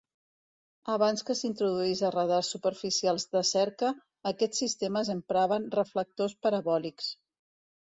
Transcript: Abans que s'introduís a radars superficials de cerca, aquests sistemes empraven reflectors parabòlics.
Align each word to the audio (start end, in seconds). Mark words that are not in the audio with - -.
Abans 0.93 1.25
que 1.27 1.35
s'introduís 1.41 2.01
a 2.07 2.11
radars 2.15 2.49
superficials 2.55 3.27
de 3.37 3.43
cerca, 3.51 3.93
aquests 4.33 4.65
sistemes 4.67 5.15
empraven 5.17 5.71
reflectors 5.79 6.37
parabòlics. 6.49 7.15